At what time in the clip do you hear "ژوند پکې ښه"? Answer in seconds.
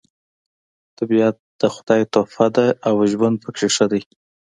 3.11-3.85